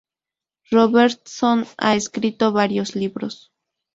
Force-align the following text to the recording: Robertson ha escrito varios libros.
Robertson 0.71 1.63
ha 1.77 1.93
escrito 1.95 2.51
varios 2.51 2.95
libros. 2.95 3.51